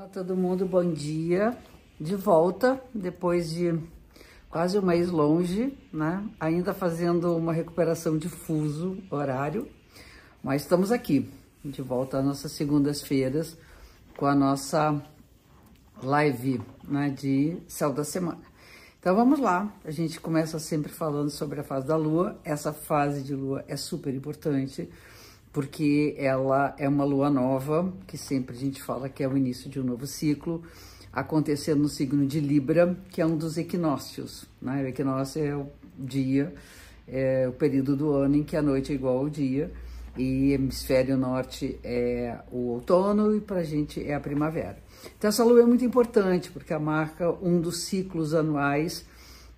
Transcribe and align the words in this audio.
Olá 0.00 0.08
todo 0.08 0.34
mundo, 0.34 0.64
bom 0.64 0.94
dia. 0.94 1.54
De 2.00 2.16
volta 2.16 2.82
depois 2.94 3.50
de 3.50 3.78
quase 4.48 4.78
um 4.78 4.82
mês 4.82 5.10
longe, 5.10 5.76
né? 5.92 6.26
Ainda 6.40 6.72
fazendo 6.72 7.36
uma 7.36 7.52
recuperação 7.52 8.16
de 8.16 8.26
fuso 8.26 8.96
horário, 9.10 9.68
mas 10.42 10.62
estamos 10.62 10.90
aqui, 10.90 11.30
de 11.62 11.82
volta 11.82 12.18
às 12.18 12.24
nossas 12.24 12.52
segundas-feiras 12.52 13.58
com 14.16 14.24
a 14.24 14.34
nossa 14.34 15.02
live 16.02 16.62
né, 16.82 17.10
de 17.10 17.58
céu 17.68 17.92
da 17.92 18.02
semana. 18.02 18.40
Então 18.98 19.14
vamos 19.14 19.38
lá, 19.38 19.70
a 19.84 19.90
gente 19.90 20.18
começa 20.18 20.58
sempre 20.58 20.90
falando 20.90 21.28
sobre 21.28 21.60
a 21.60 21.62
fase 21.62 21.86
da 21.86 21.96
lua. 21.96 22.40
Essa 22.42 22.72
fase 22.72 23.22
de 23.22 23.34
lua 23.34 23.66
é 23.68 23.76
super 23.76 24.14
importante 24.14 24.88
porque 25.52 26.14
ela 26.18 26.74
é 26.78 26.88
uma 26.88 27.04
lua 27.04 27.28
nova, 27.28 27.92
que 28.06 28.16
sempre 28.16 28.56
a 28.56 28.58
gente 28.58 28.82
fala 28.82 29.08
que 29.08 29.22
é 29.22 29.28
o 29.28 29.36
início 29.36 29.68
de 29.68 29.80
um 29.80 29.84
novo 29.84 30.06
ciclo, 30.06 30.62
acontecendo 31.12 31.82
no 31.82 31.88
signo 31.88 32.26
de 32.26 32.38
Libra, 32.38 32.96
que 33.10 33.20
é 33.20 33.26
um 33.26 33.36
dos 33.36 33.58
equinócios. 33.58 34.46
Né? 34.62 34.84
O 34.84 34.86
equinócio 34.86 35.42
é 35.42 35.56
o 35.56 35.66
dia, 35.98 36.54
é 37.06 37.48
o 37.48 37.52
período 37.52 37.96
do 37.96 38.12
ano 38.12 38.36
em 38.36 38.44
que 38.44 38.56
a 38.56 38.62
noite 38.62 38.92
é 38.92 38.94
igual 38.94 39.18
ao 39.18 39.28
dia, 39.28 39.72
e 40.16 40.52
hemisfério 40.52 41.16
norte 41.16 41.78
é 41.82 42.38
o 42.50 42.72
outono 42.72 43.34
e 43.34 43.40
para 43.40 43.60
a 43.60 43.64
gente 43.64 44.04
é 44.04 44.14
a 44.14 44.20
primavera. 44.20 44.78
Então 45.16 45.28
essa 45.28 45.44
lua 45.44 45.62
é 45.62 45.64
muito 45.64 45.84
importante 45.84 46.50
porque 46.50 46.72
ela 46.72 46.82
marca 46.82 47.30
um 47.42 47.60
dos 47.60 47.84
ciclos 47.84 48.34
anuais 48.34 49.04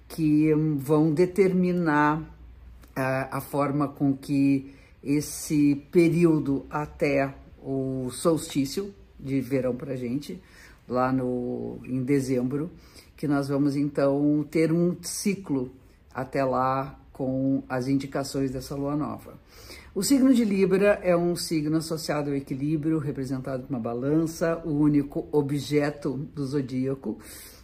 que 0.08 0.52
vão 0.76 1.12
determinar 1.12 2.22
a, 2.94 3.38
a 3.38 3.40
forma 3.40 3.88
com 3.88 4.14
que 4.14 4.74
esse 5.02 5.74
período 5.90 6.66
até 6.70 7.34
o 7.62 8.08
solstício 8.10 8.94
de 9.18 9.40
verão 9.40 9.74
para 9.74 9.96
gente, 9.96 10.40
lá 10.88 11.12
no, 11.12 11.78
em 11.84 12.02
dezembro, 12.02 12.70
que 13.16 13.28
nós 13.28 13.48
vamos 13.48 13.76
então 13.76 14.46
ter 14.50 14.72
um 14.72 14.96
ciclo 15.02 15.72
até 16.12 16.44
lá 16.44 16.98
com 17.12 17.62
as 17.68 17.86
indicações 17.88 18.50
dessa 18.50 18.74
lua 18.74 18.96
nova. 18.96 19.38
O 19.94 20.02
signo 20.02 20.32
de 20.32 20.44
Libra 20.44 20.98
é 21.02 21.16
um 21.16 21.36
signo 21.36 21.76
associado 21.76 22.30
ao 22.30 22.36
equilíbrio, 22.36 22.98
representado 22.98 23.64
por 23.64 23.70
uma 23.70 23.78
balança, 23.78 24.60
o 24.64 24.70
único 24.70 25.28
objeto 25.30 26.16
do 26.34 26.44
zodíaco, 26.46 27.18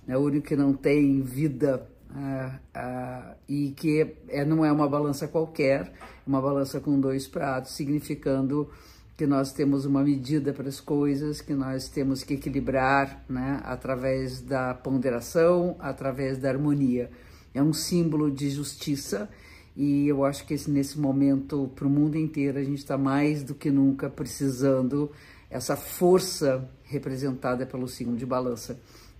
é 0.06 0.16
o 0.16 0.20
único 0.20 0.46
que 0.46 0.56
não 0.56 0.74
tem 0.74 1.22
vida 1.22 1.88
ah, 2.14 2.58
ah, 2.74 3.34
e 3.48 3.70
que 3.70 4.14
é, 4.28 4.44
não 4.44 4.64
é 4.64 4.72
uma 4.72 4.88
balança 4.88 5.28
qualquer, 5.28 5.92
uma 6.26 6.40
balança 6.40 6.80
com 6.80 6.98
dois 6.98 7.26
pratos, 7.26 7.72
significando 7.72 8.68
que 9.16 9.26
nós 9.26 9.52
temos 9.52 9.84
uma 9.84 10.02
medida 10.02 10.52
para 10.52 10.68
as 10.68 10.80
coisas, 10.80 11.40
que 11.40 11.52
nós 11.52 11.88
temos 11.88 12.22
que 12.22 12.34
equilibrar 12.34 13.24
né, 13.28 13.60
através 13.64 14.40
da 14.40 14.72
ponderação, 14.74 15.76
através 15.80 16.38
da 16.38 16.48
harmonia. 16.48 17.10
É 17.52 17.62
um 17.62 17.72
símbolo 17.72 18.30
de 18.30 18.48
justiça 18.48 19.28
e 19.76 20.08
eu 20.08 20.24
acho 20.24 20.46
que 20.46 20.54
esse, 20.54 20.70
nesse 20.70 20.98
momento, 20.98 21.70
para 21.74 21.86
o 21.86 21.90
mundo 21.90 22.16
inteiro, 22.16 22.58
a 22.58 22.64
gente 22.64 22.78
está 22.78 22.96
mais 22.96 23.42
do 23.42 23.54
que 23.54 23.70
nunca 23.70 24.08
precisando 24.08 25.10
essa 25.50 25.76
força 25.76 26.68
representada 26.84 27.66
pelo 27.66 27.88
signo 27.88 28.16
de 28.16 28.24
balança 28.24 28.78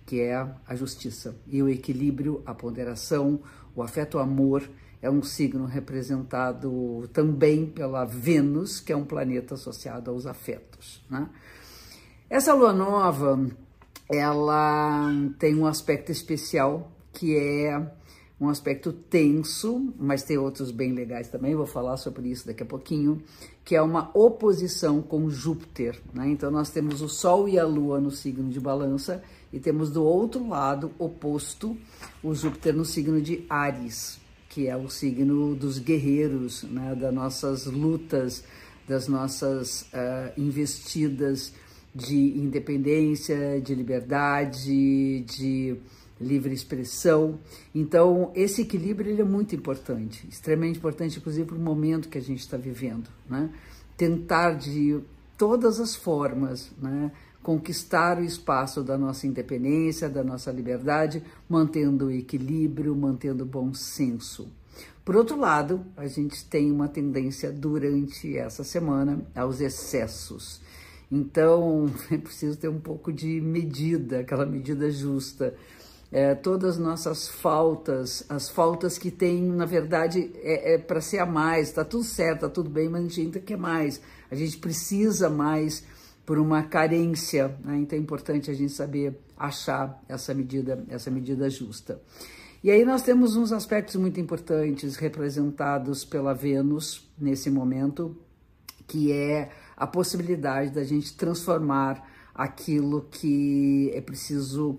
que 0.09 0.21
é 0.21 0.35
a 0.67 0.75
justiça. 0.75 1.35
E 1.45 1.61
o 1.61 1.69
equilíbrio, 1.69 2.41
a 2.43 2.51
ponderação, 2.51 3.39
o 3.75 3.83
afeto 3.83 4.17
o 4.17 4.19
amor 4.19 4.67
é 5.03 5.07
um 5.07 5.21
signo 5.21 5.65
representado 5.65 7.07
também 7.13 7.67
pela 7.67 8.05
Vênus, 8.05 8.79
que 8.79 8.91
é 8.91 8.97
um 8.97 9.05
planeta 9.05 9.53
associado 9.53 10.09
aos 10.09 10.25
afetos. 10.25 11.05
Né? 11.07 11.29
Essa 12.27 12.55
lua 12.55 12.73
nova, 12.73 13.39
ela 14.11 15.11
tem 15.37 15.55
um 15.55 15.67
aspecto 15.67 16.11
especial 16.11 16.91
que 17.13 17.37
é 17.37 17.79
um 18.39 18.47
aspecto 18.47 18.93
tenso, 18.93 19.93
mas 19.99 20.23
tem 20.23 20.37
outros 20.37 20.71
bem 20.71 20.93
legais 20.93 21.27
também, 21.27 21.55
vou 21.55 21.65
falar 21.65 21.97
sobre 21.97 22.29
isso 22.29 22.47
daqui 22.47 22.63
a 22.63 22.65
pouquinho, 22.65 23.21
que 23.65 23.75
é 23.75 23.81
uma 23.81 24.09
oposição 24.13 25.01
com 25.01 25.29
Júpiter. 25.29 25.99
Né? 26.13 26.29
Então, 26.29 26.49
nós 26.49 26.69
temos 26.69 27.01
o 27.01 27.09
Sol 27.09 27.49
e 27.49 27.59
a 27.59 27.65
Lua 27.65 27.99
no 27.99 28.11
signo 28.11 28.49
de 28.49 28.59
Balança 28.59 29.21
e 29.51 29.59
temos 29.59 29.91
do 29.91 30.03
outro 30.03 30.47
lado, 30.47 30.91
oposto, 30.97 31.75
o 32.23 32.33
Júpiter 32.33 32.73
no 32.73 32.85
signo 32.85 33.21
de 33.21 33.45
Ares, 33.49 34.19
que 34.47 34.67
é 34.67 34.77
o 34.77 34.89
signo 34.89 35.53
dos 35.53 35.77
guerreiros, 35.77 36.63
né? 36.63 36.95
das 36.95 37.13
nossas 37.13 37.65
lutas, 37.65 38.43
das 38.87 39.07
nossas 39.07 39.81
uh, 39.93 40.31
investidas 40.39 41.53
de 41.93 42.39
independência, 42.39 43.59
de 43.59 43.75
liberdade, 43.75 45.21
de 45.21 45.75
livre 46.19 46.53
expressão. 46.53 47.39
Então, 47.73 48.31
esse 48.35 48.61
equilíbrio 48.61 49.11
ele 49.11 49.21
é 49.21 49.25
muito 49.25 49.55
importante, 49.55 50.27
extremamente 50.27 50.77
importante, 50.77 51.17
inclusive 51.17 51.47
para 51.47 51.55
o 51.55 51.59
momento 51.59 52.09
que 52.09 52.17
a 52.17 52.21
gente 52.21 52.39
está 52.39 52.57
vivendo. 52.57 53.09
Né? 53.29 53.49
Tentar 53.97 54.53
de 54.53 54.99
todas 55.37 55.79
as 55.79 55.95
formas 55.95 56.71
né, 56.81 57.11
conquistar 57.41 58.19
o 58.19 58.23
espaço 58.23 58.83
da 58.83 58.97
nossa 58.97 59.25
independência, 59.25 60.09
da 60.09 60.23
nossa 60.23 60.51
liberdade, 60.51 61.23
mantendo 61.47 62.07
o 62.07 62.11
equilíbrio, 62.11 62.95
mantendo 62.95 63.43
o 63.43 63.47
bom 63.47 63.73
senso. 63.73 64.49
Por 65.05 65.15
outro 65.15 65.37
lado, 65.37 65.83
a 65.97 66.05
gente 66.05 66.45
tem 66.45 66.69
uma 66.71 66.87
tendência 66.87 67.51
durante 67.51 68.37
essa 68.37 68.63
semana 68.63 69.25
aos 69.33 69.59
excessos. 69.59 70.61
Então, 71.11 71.89
é 72.11 72.17
preciso 72.17 72.57
ter 72.57 72.67
um 72.67 72.79
pouco 72.79 73.11
de 73.11 73.41
medida, 73.41 74.19
aquela 74.19 74.45
medida 74.45 74.91
justa 74.91 75.55
é, 76.11 76.33
todas 76.33 76.75
as 76.75 76.77
nossas 76.79 77.27
faltas, 77.27 78.25
as 78.29 78.49
faltas 78.49 78.97
que 78.97 79.11
tem, 79.11 79.43
na 79.43 79.65
verdade, 79.65 80.31
é, 80.37 80.73
é 80.73 80.77
para 80.77 81.01
ser 81.01 81.19
a 81.19 81.25
mais, 81.25 81.71
tá 81.71 81.85
tudo 81.85 82.03
certo, 82.03 82.41
tá 82.41 82.49
tudo 82.49 82.69
bem, 82.69 82.89
mas 82.89 83.01
a 83.01 83.07
gente 83.07 83.21
ainda 83.21 83.39
quer 83.39 83.57
mais, 83.57 84.01
a 84.29 84.35
gente 84.35 84.57
precisa 84.57 85.29
mais 85.29 85.83
por 86.25 86.37
uma 86.37 86.63
carência, 86.63 87.55
né? 87.63 87.77
então 87.77 87.97
é 87.97 88.01
importante 88.01 88.51
a 88.51 88.53
gente 88.53 88.71
saber 88.71 89.19
achar 89.37 90.03
essa 90.07 90.33
medida, 90.33 90.83
essa 90.89 91.09
medida 91.09 91.49
justa. 91.49 92.01
E 92.63 92.69
aí 92.69 92.83
nós 92.83 93.01
temos 93.01 93.35
uns 93.35 93.51
aspectos 93.51 93.95
muito 93.95 94.19
importantes 94.19 94.97
representados 94.97 96.03
pela 96.03 96.33
Vênus 96.33 97.09
nesse 97.17 97.49
momento, 97.49 98.17
que 98.85 99.13
é 99.13 99.49
a 99.77 99.87
possibilidade 99.87 100.71
da 100.71 100.83
gente 100.83 101.15
transformar 101.15 102.05
aquilo 102.35 103.07
que 103.09 103.91
é 103.93 104.01
preciso 104.01 104.77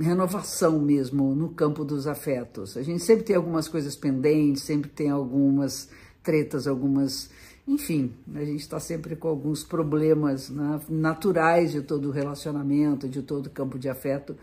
renovação 0.00 0.78
mesmo 0.78 1.34
no 1.34 1.48
campo 1.48 1.84
dos 1.84 2.06
afetos. 2.06 2.76
A 2.76 2.82
gente 2.82 3.02
sempre 3.02 3.24
tem 3.24 3.36
algumas 3.36 3.68
coisas 3.68 3.96
pendentes, 3.96 4.62
sempre 4.62 4.90
tem 4.90 5.10
algumas 5.10 5.88
tretas, 6.22 6.66
algumas. 6.66 7.30
Enfim, 7.66 8.12
a 8.34 8.44
gente 8.44 8.60
está 8.60 8.78
sempre 8.80 9.16
com 9.16 9.28
alguns 9.28 9.62
problemas 9.64 10.50
né, 10.50 10.80
naturais 10.88 11.72
de 11.72 11.82
todo 11.82 12.10
relacionamento, 12.10 13.08
de 13.08 13.22
todo 13.22 13.50
campo 13.50 13.78
de 13.78 13.88
afeto, 13.88 14.36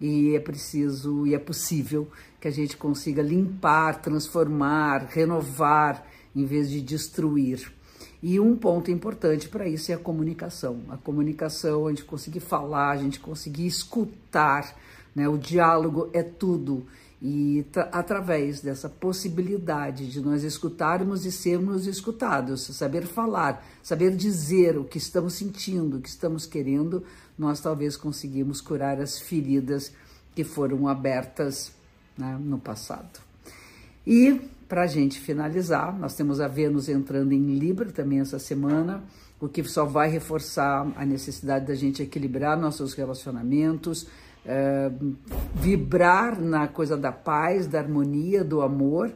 e 0.00 0.34
é 0.34 0.40
preciso 0.40 1.26
e 1.26 1.34
é 1.34 1.38
possível 1.38 2.08
que 2.40 2.48
a 2.48 2.50
gente 2.50 2.76
consiga 2.76 3.22
limpar, 3.22 4.00
transformar, 4.00 5.06
renovar, 5.10 6.06
em 6.34 6.44
vez 6.44 6.70
de 6.70 6.80
destruir. 6.80 7.72
E 8.22 8.38
um 8.38 8.56
ponto 8.56 8.90
importante 8.90 9.48
para 9.48 9.68
isso 9.68 9.90
é 9.90 9.94
a 9.96 9.98
comunicação. 9.98 10.80
A 10.88 10.96
comunicação, 10.96 11.86
a 11.86 11.90
gente 11.90 12.04
conseguir 12.04 12.40
falar, 12.40 12.92
a 12.92 12.96
gente 12.96 13.18
conseguir 13.18 13.66
escutar, 13.66 14.78
né? 15.14 15.28
O 15.28 15.36
diálogo 15.36 16.08
é 16.12 16.22
tudo. 16.22 16.86
E 17.20 17.64
através 17.92 18.60
dessa 18.60 18.88
possibilidade 18.88 20.10
de 20.10 20.20
nós 20.20 20.42
escutarmos 20.42 21.24
e 21.24 21.30
sermos 21.30 21.86
escutados, 21.86 22.62
saber 22.62 23.06
falar, 23.06 23.64
saber 23.82 24.16
dizer 24.16 24.76
o 24.76 24.84
que 24.84 24.98
estamos 24.98 25.34
sentindo, 25.34 25.96
o 25.96 26.00
que 26.00 26.08
estamos 26.08 26.46
querendo, 26.46 27.04
nós 27.38 27.60
talvez 27.60 27.96
conseguimos 27.96 28.60
curar 28.60 29.00
as 29.00 29.20
feridas 29.20 29.92
que 30.34 30.42
foram 30.42 30.88
abertas 30.88 31.72
né, 32.18 32.36
no 32.40 32.58
passado. 32.58 33.20
E 34.06 34.40
para 34.72 34.84
a 34.84 34.86
gente 34.86 35.20
finalizar, 35.20 35.94
nós 35.98 36.14
temos 36.14 36.40
a 36.40 36.48
Vênus 36.48 36.88
entrando 36.88 37.32
em 37.32 37.58
Libra 37.58 37.92
também 37.92 38.20
essa 38.20 38.38
semana, 38.38 39.04
o 39.38 39.46
que 39.46 39.62
só 39.64 39.84
vai 39.84 40.08
reforçar 40.08 40.90
a 40.96 41.04
necessidade 41.04 41.66
da 41.66 41.74
gente 41.74 42.02
equilibrar 42.02 42.58
nossos 42.58 42.94
relacionamentos, 42.94 44.06
é, 44.46 44.90
vibrar 45.54 46.40
na 46.40 46.68
coisa 46.68 46.96
da 46.96 47.12
paz, 47.12 47.66
da 47.66 47.80
harmonia, 47.80 48.42
do 48.42 48.62
amor. 48.62 49.12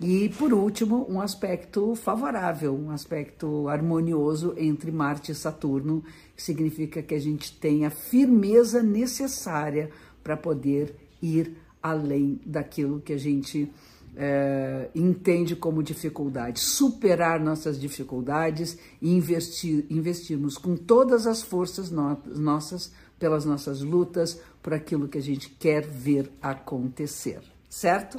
E, 0.00 0.28
por 0.30 0.52
último, 0.52 1.06
um 1.08 1.20
aspecto 1.20 1.94
favorável, 1.94 2.74
um 2.74 2.90
aspecto 2.90 3.68
harmonioso 3.68 4.54
entre 4.56 4.90
Marte 4.90 5.30
e 5.30 5.36
Saturno, 5.36 6.02
que 6.34 6.42
significa 6.42 7.00
que 7.00 7.14
a 7.14 7.20
gente 7.20 7.56
tem 7.56 7.86
a 7.86 7.90
firmeza 7.90 8.82
necessária 8.82 9.88
para 10.24 10.36
poder 10.36 10.96
ir 11.22 11.58
além 11.80 12.40
daquilo 12.44 13.00
que 13.00 13.12
a 13.12 13.18
gente 13.18 13.70
é, 14.16 14.88
entende 14.94 15.54
como 15.54 15.82
dificuldade, 15.82 16.60
superar 16.60 17.38
nossas 17.38 17.78
dificuldades 17.78 18.78
e 19.00 19.14
investir, 19.14 19.84
investirmos 19.90 20.56
com 20.56 20.74
todas 20.74 21.26
as 21.26 21.42
forças 21.42 21.90
no, 21.90 22.16
nossas, 22.34 22.92
pelas 23.18 23.44
nossas 23.44 23.82
lutas, 23.82 24.40
por 24.62 24.72
aquilo 24.72 25.06
que 25.06 25.18
a 25.18 25.22
gente 25.22 25.50
quer 25.50 25.86
ver 25.86 26.30
acontecer, 26.40 27.40
certo? 27.68 28.16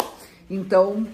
Então, 0.50 1.06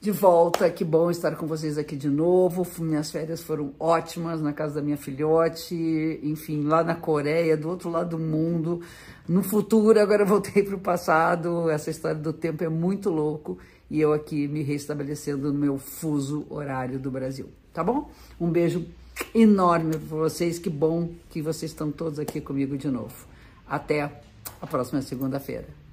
de 0.00 0.10
volta, 0.10 0.70
que 0.70 0.84
bom 0.84 1.10
estar 1.10 1.36
com 1.36 1.46
vocês 1.46 1.76
aqui 1.76 1.96
de 1.96 2.08
novo. 2.08 2.66
Minhas 2.78 3.10
férias 3.10 3.42
foram 3.42 3.72
ótimas 3.78 4.40
na 4.40 4.52
casa 4.52 4.76
da 4.76 4.82
minha 4.82 4.96
filhote, 4.96 6.20
enfim, 6.22 6.62
lá 6.62 6.82
na 6.84 6.94
Coreia, 6.94 7.56
do 7.56 7.68
outro 7.68 7.90
lado 7.90 8.16
do 8.16 8.18
mundo. 8.18 8.80
No 9.28 9.42
futuro, 9.42 9.98
agora 10.00 10.24
voltei 10.24 10.62
para 10.62 10.76
o 10.76 10.80
passado. 10.80 11.68
Essa 11.70 11.90
história 11.90 12.20
do 12.20 12.32
tempo 12.32 12.62
é 12.62 12.68
muito 12.68 13.10
louco 13.10 13.58
e 13.90 14.00
eu 14.00 14.12
aqui 14.12 14.48
me 14.48 14.62
reestabelecendo 14.62 15.52
no 15.52 15.58
meu 15.58 15.78
fuso 15.78 16.46
horário 16.48 16.98
do 16.98 17.10
Brasil, 17.10 17.48
tá 17.72 17.84
bom? 17.84 18.10
Um 18.40 18.50
beijo 18.50 18.86
enorme 19.34 19.96
para 19.96 20.16
vocês, 20.16 20.58
que 20.58 20.70
bom 20.70 21.10
que 21.30 21.40
vocês 21.40 21.70
estão 21.70 21.90
todos 21.90 22.18
aqui 22.18 22.40
comigo 22.40 22.76
de 22.76 22.88
novo. 22.88 23.26
Até 23.66 24.20
a 24.60 24.66
próxima 24.66 25.02
segunda-feira. 25.02 25.76